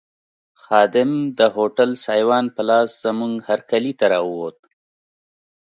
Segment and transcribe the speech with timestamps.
[0.63, 4.57] خادم د هوټل سایوان په لاس زموږ هرکلي ته راووت.